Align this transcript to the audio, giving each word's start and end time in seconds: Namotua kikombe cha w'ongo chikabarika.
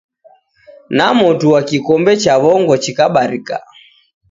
Namotua 0.95 1.59
kikombe 1.69 2.11
cha 2.21 2.33
w'ongo 2.43 2.75
chikabarika. 2.83 3.57